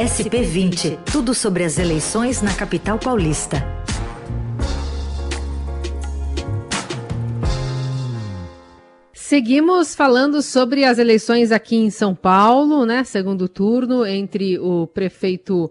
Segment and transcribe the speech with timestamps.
[0.00, 3.58] SP20, tudo sobre as eleições na capital paulista.
[9.12, 13.04] Seguimos falando sobre as eleições aqui em São Paulo, né?
[13.04, 15.70] Segundo turno entre o prefeito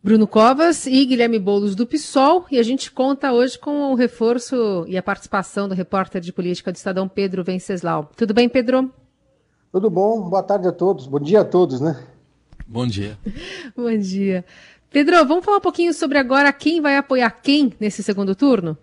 [0.00, 2.46] Bruno Covas e Guilherme Boulos do PSOL.
[2.48, 6.70] E a gente conta hoje com o reforço e a participação do repórter de política
[6.70, 8.12] do Estadão, Pedro Venceslau.
[8.16, 8.92] Tudo bem, Pedro?
[9.72, 11.96] Tudo bom, boa tarde a todos, bom dia a todos, né?
[12.66, 13.16] Bom dia.
[13.76, 14.44] bom dia.
[14.90, 18.76] Pedro, vamos falar um pouquinho sobre agora quem vai apoiar quem nesse segundo turno?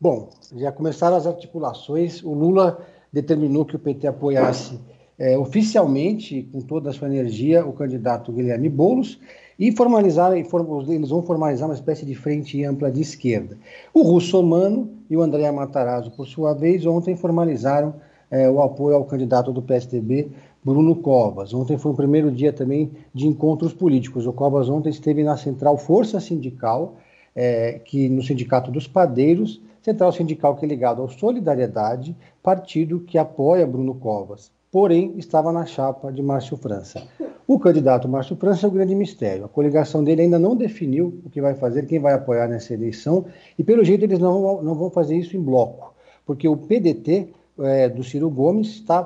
[0.00, 2.22] Bom, já começaram as articulações.
[2.22, 4.78] O Lula determinou que o PT apoiasse
[5.18, 9.18] é, oficialmente, com toda a sua energia, o candidato Guilherme Boulos
[9.58, 13.56] e formalizar, eles vão formalizar uma espécie de frente ampla de esquerda.
[13.94, 17.94] O Russomano e o André Matarazzo, por sua vez, ontem formalizaram
[18.30, 20.32] é, o apoio ao candidato do PSDB,
[20.64, 21.52] Bruno Covas.
[21.52, 24.26] Ontem foi o primeiro dia também de encontros políticos.
[24.26, 26.96] O Covas ontem esteve na Central Força Sindical,
[27.34, 33.18] é, que no Sindicato dos Padeiros, central sindical que é ligado ao Solidariedade, partido que
[33.18, 37.06] apoia Bruno Covas porém estava na chapa de Márcio França.
[37.46, 39.44] O candidato Márcio França é o grande mistério.
[39.44, 43.26] A coligação dele ainda não definiu o que vai fazer, quem vai apoiar nessa eleição,
[43.58, 47.90] e pelo jeito eles não, não vão fazer isso em bloco, porque o PDT é,
[47.90, 49.02] do Ciro Gomes está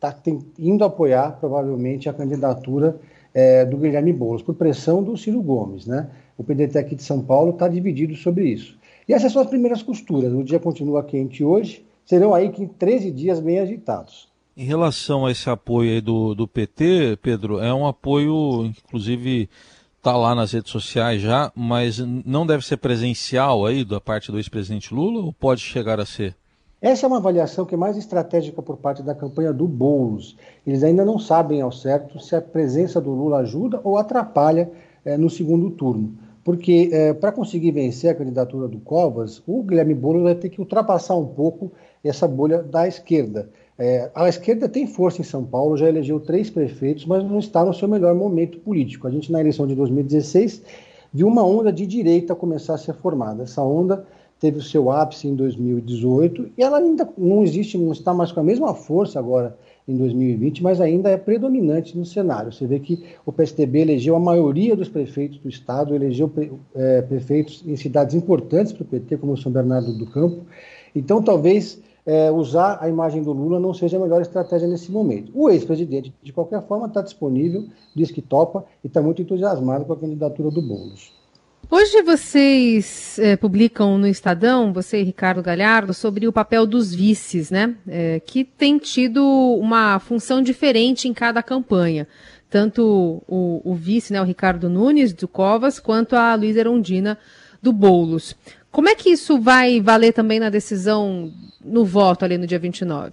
[0.00, 0.16] tá,
[0.58, 2.98] indo apoiar provavelmente a candidatura
[3.34, 5.86] é, do Guilherme Boulos, por pressão do Ciro Gomes.
[5.86, 6.08] Né?
[6.36, 8.76] O PDT aqui de São Paulo está dividido sobre isso.
[9.08, 10.32] E essas são as primeiras costuras.
[10.32, 14.28] O dia continua quente hoje, serão aí que 13 dias bem agitados.
[14.56, 19.48] Em relação a esse apoio do, do PT, Pedro, é um apoio, inclusive,
[19.96, 24.38] está lá nas redes sociais já, mas não deve ser presencial aí da parte do
[24.38, 26.34] ex-presidente Lula ou pode chegar a ser?
[26.80, 30.36] Essa é uma avaliação que é mais estratégica por parte da campanha do Boulos.
[30.64, 34.70] Eles ainda não sabem ao certo se a presença do Lula ajuda ou atrapalha
[35.04, 36.14] é, no segundo turno.
[36.44, 40.60] Porque é, para conseguir vencer a candidatura do Covas, o Guilherme Boulos vai ter que
[40.60, 41.72] ultrapassar um pouco
[42.02, 43.50] essa bolha da esquerda.
[43.76, 47.64] É, a esquerda tem força em São Paulo, já elegeu três prefeitos, mas não está
[47.64, 49.08] no seu melhor momento político.
[49.08, 50.62] A gente, na eleição de 2016,
[51.12, 53.42] viu uma onda de direita começar a ser formada.
[53.42, 54.06] Essa onda
[54.40, 58.40] teve o seu ápice em 2018 e ela ainda não existe, não está mais com
[58.40, 59.56] a mesma força agora
[59.86, 62.52] em 2020, mas ainda é predominante no cenário.
[62.52, 66.30] Você vê que o PSDB elegeu a maioria dos prefeitos do estado, elegeu
[66.74, 70.42] é, prefeitos em cidades importantes para o PT, como São Bernardo do Campo.
[70.94, 75.32] Então, talvez é, usar a imagem do Lula não seja a melhor estratégia nesse momento.
[75.34, 79.94] O ex-presidente, de qualquer forma, está disponível, diz que topa e está muito entusiasmado com
[79.94, 81.12] a candidatura do Boulos.
[81.70, 87.50] Hoje vocês é, publicam no Estadão, você e Ricardo Galhardo, sobre o papel dos vices,
[87.50, 87.76] né?
[87.86, 89.22] É, que tem tido
[89.60, 92.08] uma função diferente em cada campanha.
[92.48, 97.18] Tanto o, o vice, né, o Ricardo Nunes, do Covas, quanto a Luísa Erundina,
[97.60, 98.34] do Boulos.
[98.72, 101.30] Como é que isso vai valer também na decisão,
[101.62, 103.12] no voto ali no dia 29?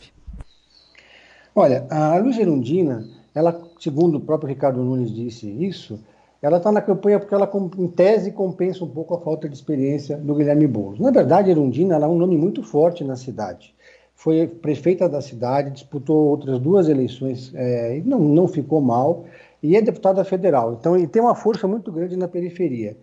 [1.53, 5.99] Olha, a Luiz Erundina, ela, segundo o próprio Ricardo Nunes disse isso,
[6.41, 10.17] ela está na campanha porque ela, em tese, compensa um pouco a falta de experiência
[10.17, 10.99] do Guilherme Boulos.
[10.99, 13.73] Na verdade, Erundina ela é um nome muito forte na cidade.
[14.13, 19.25] Foi prefeita da cidade, disputou outras duas eleições é, não, não ficou mal,
[19.61, 20.73] e é deputada federal.
[20.79, 22.95] Então, ele tem uma força muito grande na periferia.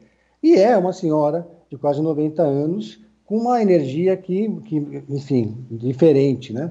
[0.42, 4.76] E é uma senhora de quase 90 anos, com uma energia que, que
[5.08, 6.70] enfim, diferente, né?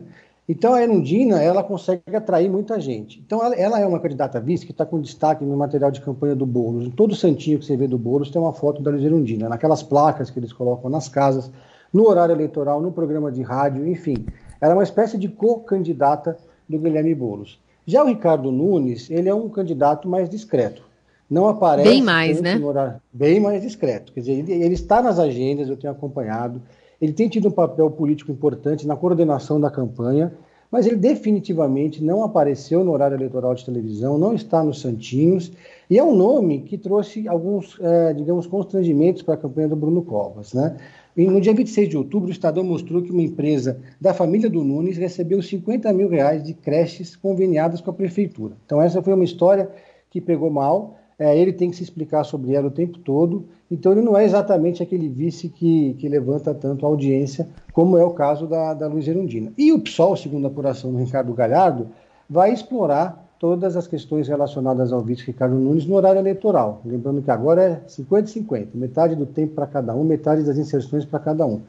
[0.51, 3.23] Então a Erundina, ela consegue atrair muita gente.
[3.25, 6.35] Então ela, ela é uma candidata vice que está com destaque no material de campanha
[6.35, 6.87] do Boulos.
[6.87, 9.81] Em todo santinho que você vê do Boulos tem uma foto da Luiz Erundina, naquelas
[9.81, 11.49] placas que eles colocam nas casas,
[11.93, 14.25] no horário eleitoral, no programa de rádio, enfim.
[14.59, 17.57] Ela é uma espécie de co-candidata do Guilherme Boulos.
[17.87, 20.83] Já o Ricardo Nunes, ele é um candidato mais discreto
[21.29, 21.87] não aparece.
[21.87, 22.57] Bem mais, né?
[22.57, 24.11] Horário, bem mais discreto.
[24.11, 26.61] Quer dizer, ele, ele, está nas agendas, eu tenho acompanhado.
[27.01, 30.31] Ele tem tido um papel político importante na coordenação da campanha,
[30.71, 35.51] mas ele definitivamente não apareceu no horário eleitoral de televisão, não está nos Santinhos,
[35.89, 40.01] e é um nome que trouxe alguns, é, digamos, constrangimentos para a campanha do Bruno
[40.01, 40.77] Covas, né?
[41.17, 44.63] E no dia 26 de outubro, o Estadão mostrou que uma empresa da família do
[44.63, 48.55] Nunes recebeu 50 mil reais de creches conveniadas com a prefeitura.
[48.65, 49.69] Então, essa foi uma história
[50.09, 53.91] que pegou mal, é, ele tem que se explicar sobre ela o tempo todo, então
[53.91, 58.09] ele não é exatamente aquele vice que, que levanta tanto a audiência, como é o
[58.09, 59.53] caso da, da Luiz Erundina.
[59.55, 61.89] E o PSOL, segundo a apuração do Ricardo Galhardo,
[62.27, 66.81] vai explorar todas as questões relacionadas ao vice Ricardo Nunes no horário eleitoral.
[66.83, 71.19] Lembrando que agora é 50-50, metade do tempo para cada um, metade das inserções para
[71.19, 71.61] cada um.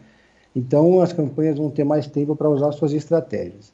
[0.56, 3.70] Então as campanhas vão ter mais tempo para usar suas estratégias.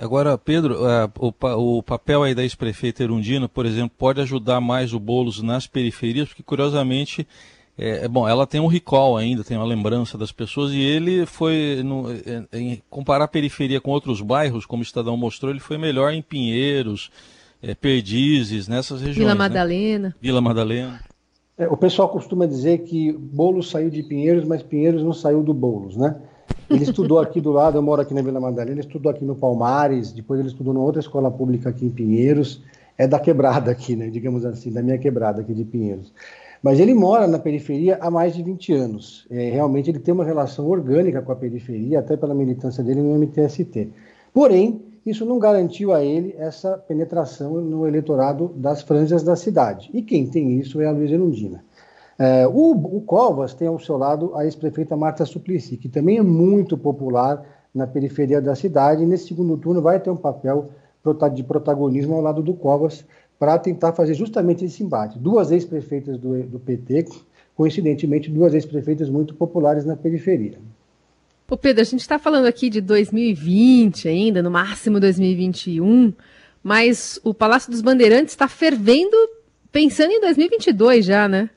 [0.00, 4.94] Agora, Pedro, é, o, o papel aí da ex-prefeita Erundina, por exemplo, pode ajudar mais
[4.94, 7.28] o Boulos nas periferias, porque curiosamente,
[7.76, 11.26] é, é, bom, ela tem um recall ainda, tem uma lembrança das pessoas, e ele
[11.26, 15.60] foi, no, é, em comparar a periferia com outros bairros, como o Estadão mostrou, ele
[15.60, 17.10] foi melhor em Pinheiros,
[17.62, 19.18] é, Perdizes, nessas regiões.
[19.18, 19.38] Vila né?
[19.38, 20.08] Madalena.
[20.08, 20.14] Né?
[20.18, 20.98] Vila Madalena.
[21.58, 25.52] É, o pessoal costuma dizer que Boulos saiu de Pinheiros, mas Pinheiros não saiu do
[25.52, 26.16] Boulos, né?
[26.70, 29.34] Ele estudou aqui do lado, eu moro aqui na Vila Madalena, ele estudou aqui no
[29.34, 32.62] Palmares, depois ele estudou numa outra escola pública aqui em Pinheiros,
[32.96, 34.08] é da quebrada aqui, né?
[34.08, 36.12] Digamos assim, da minha quebrada aqui de Pinheiros.
[36.62, 39.26] Mas ele mora na periferia há mais de 20 anos.
[39.30, 43.18] É, realmente ele tem uma relação orgânica com a periferia, até pela militância dele no
[43.18, 43.88] MTST.
[44.32, 49.90] Porém, isso não garantiu a ele essa penetração no eleitorado das franjas da cidade.
[49.94, 51.64] E quem tem isso é a Luiz Erundina.
[52.22, 56.22] É, o, o, Covas tem ao seu lado a ex-prefeita Marta Suplicy, que também é
[56.22, 57.42] muito popular
[57.74, 60.70] na periferia da cidade, e nesse segundo turno vai ter um papel
[61.32, 63.06] de protagonismo ao lado do Covas
[63.38, 65.18] para tentar fazer justamente esse embate.
[65.18, 67.06] Duas ex-prefeitas do, do PT,
[67.56, 70.58] coincidentemente, duas ex-prefeitas muito populares na periferia.
[71.48, 76.12] Ô Pedro, a gente está falando aqui de 2020 ainda, no máximo 2021,
[76.62, 79.16] mas o Palácio dos Bandeirantes está fervendo
[79.72, 81.48] pensando em 2022 já, né?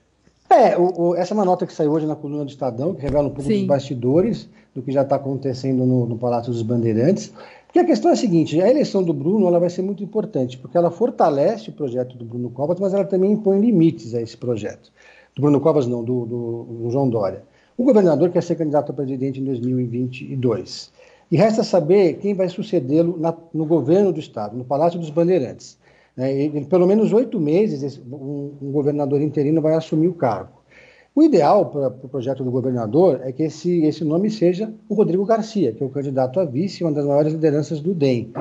[0.49, 3.01] É, o, o, essa é uma nota que saiu hoje na coluna do Estadão, que
[3.01, 3.59] revela um pouco Sim.
[3.59, 7.33] dos bastidores do que já está acontecendo no, no, Palácio dos Bandeirantes.
[7.65, 10.57] Porque a questão é a seguinte: a eleição do Bruno ela vai ser muito importante,
[10.57, 14.37] porque ela fortalece o projeto do Bruno Covas, mas ela também impõe limites a esse
[14.37, 14.91] projeto.
[15.35, 17.43] Do Bruno Covas, não, do, do, do João Dória.
[17.75, 20.91] O governador quer ser candidato a presidente em 2022.
[21.31, 23.19] E resta saber quem vai sucedê-lo
[23.51, 25.79] no governo do Estado, no Palácio dos Bandeirantes.
[26.17, 30.61] É, em pelo menos oito meses, um, um, governador interino vai assumir o cargo.
[31.15, 34.93] O ideal para o pro projeto do governador é que esse, esse nome seja o
[34.93, 38.31] Rodrigo Garcia, que é o candidato a vice, uma das maiores lideranças do DEM,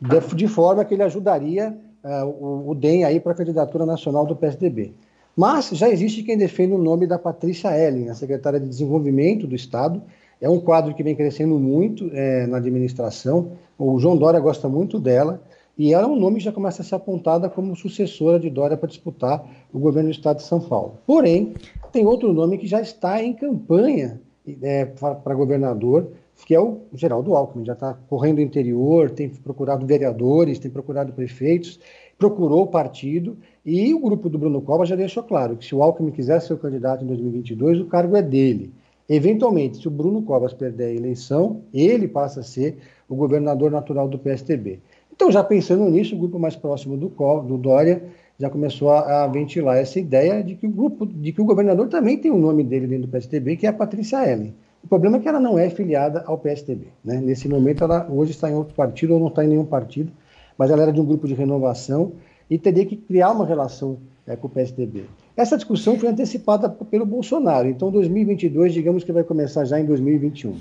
[0.00, 4.26] de, de forma que ele ajudaria uh, o, o DEM aí para a candidatura nacional
[4.26, 4.92] do PSDB.
[5.36, 9.54] Mas já existe quem defenda o nome da Patrícia Ellen, a secretária de Desenvolvimento do
[9.54, 10.02] Estado.
[10.40, 13.52] É um quadro que vem crescendo muito é, na administração.
[13.78, 15.40] O João Dória gosta muito dela.
[15.78, 18.76] E ela é um nome que já começa a ser apontada como sucessora de Dória
[18.76, 20.98] para disputar o governo do Estado de São Paulo.
[21.06, 21.54] Porém,
[21.92, 24.20] tem outro nome que já está em campanha
[24.60, 26.10] é, para governador,
[26.44, 27.64] que é o Geraldo Alckmin.
[27.64, 31.78] Já está correndo o interior, tem procurado vereadores, tem procurado prefeitos,
[32.18, 35.82] procurou o partido e o grupo do Bruno Covas já deixou claro que se o
[35.82, 38.72] Alckmin quiser ser o candidato em 2022, o cargo é dele.
[39.08, 42.78] Eventualmente, se o Bruno Covas perder a eleição, ele passa a ser
[43.08, 44.80] o governador natural do PSTB.
[45.18, 48.04] Então, já pensando nisso, o grupo mais próximo do, do Dória
[48.38, 51.88] já começou a, a, ventilar essa ideia de que o grupo, de que o governador
[51.88, 54.54] também tem o nome dele dentro do PSTB, que é a Patrícia Ellen.
[54.80, 56.86] O problema é que ela não é filiada ao PSTB.
[57.04, 57.20] Né?
[57.20, 60.12] Nesse momento, ela hoje está em outro partido ou não está em nenhum partido,
[60.56, 62.12] mas ela era de um grupo de renovação
[62.48, 65.06] e teria que criar uma relação é, com o PSDB.
[65.38, 70.56] Essa discussão foi antecipada pelo Bolsonaro, então 2022, digamos que vai começar já em 2021.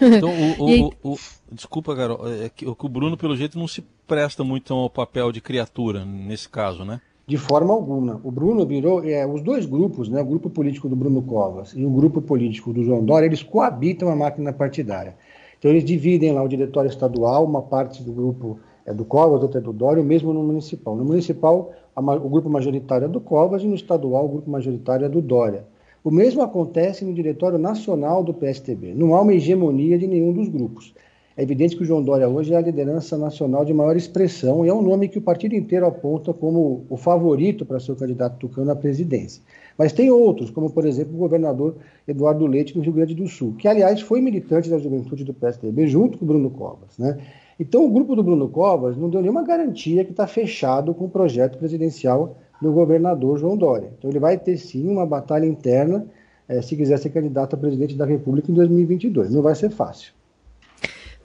[0.00, 0.28] Então,
[0.58, 1.18] o, o, o, o
[1.52, 5.40] desculpa, Carol, é que, o Bruno, pelo jeito, não se presta muito ao papel de
[5.40, 7.00] criatura nesse caso, né?
[7.28, 8.20] De forma alguma.
[8.24, 9.04] O Bruno virou.
[9.04, 12.72] É, os dois grupos, né, o grupo político do Bruno Covas e o grupo político
[12.72, 15.14] do João Dória, eles coabitam a máquina partidária.
[15.56, 19.60] Então, eles dividem lá o diretório estadual, uma parte do grupo é do Covas, outra
[19.60, 20.96] é do Dória, o mesmo no municipal.
[20.96, 25.04] No municipal, a, o grupo majoritário é do Covas e no estadual, o grupo majoritário
[25.04, 25.64] é do Dória.
[26.04, 28.94] O mesmo acontece no Diretório Nacional do PSTB.
[28.94, 30.94] Não há uma hegemonia de nenhum dos grupos.
[31.36, 34.68] É evidente que o João Dória hoje é a liderança nacional de maior expressão e
[34.68, 38.38] é um nome que o partido inteiro aponta como o favorito para ser o candidato
[38.38, 39.42] tucano à presidência.
[39.76, 43.54] Mas tem outros, como por exemplo o governador Eduardo Leite no Rio Grande do Sul,
[43.56, 46.98] que aliás foi militante da juventude do PSTB junto com o Bruno Covas.
[46.98, 47.18] Né?
[47.58, 51.10] Então, o grupo do Bruno Covas não deu nenhuma garantia que está fechado com o
[51.10, 53.90] projeto presidencial do governador João Dória.
[53.98, 56.06] Então, ele vai ter sim uma batalha interna
[56.48, 59.32] é, se quiser ser candidato a presidente da República em 2022.
[59.32, 60.12] Não vai ser fácil.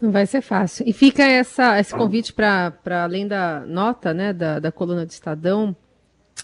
[0.01, 0.83] Não vai ser fácil.
[0.87, 2.73] E fica essa, esse convite para,
[3.03, 5.73] além da nota né, da, da coluna do Estadão,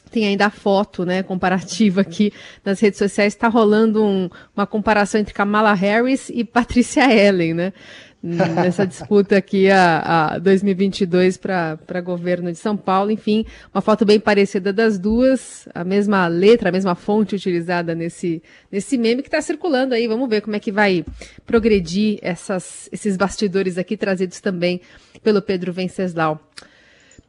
[0.10, 2.31] tem ainda a foto, né, comparativa aqui
[2.63, 3.34] nas redes sociais.
[3.34, 7.74] Está rolando um, uma comparação entre Kamala Harris e Patrícia Ellen, né?
[8.22, 13.12] Nessa disputa aqui a, a 2022 para governo de São Paulo.
[13.12, 18.44] Enfim, uma foto bem parecida das duas, a mesma letra, a mesma fonte utilizada nesse,
[18.72, 20.08] nesse meme que está circulando aí.
[20.08, 21.06] Vamos ver como é que vai
[21.46, 24.82] progredir essas, esses bastidores aqui trazidos também
[25.24, 26.40] pelo Pedro Venceslau.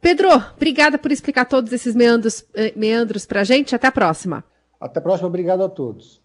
[0.01, 3.75] Pedro, obrigada por explicar todos esses meandros, eh, meandros para a gente.
[3.75, 4.43] Até a próxima.
[4.79, 6.20] Até a próxima, obrigado a todos.